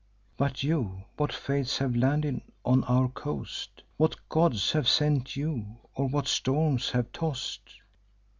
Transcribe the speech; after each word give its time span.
But 0.35 0.63
you, 0.63 1.03
what 1.15 1.31
fates 1.31 1.77
have 1.77 1.95
landed 1.95 2.41
on 2.65 2.83
our 2.85 3.07
coast? 3.07 3.83
What 3.97 4.15
gods 4.29 4.71
have 4.71 4.87
sent 4.87 5.35
you, 5.35 5.77
or 5.93 6.07
what 6.07 6.27
storms 6.27 6.89
have 6.89 7.11
toss'd? 7.11 7.75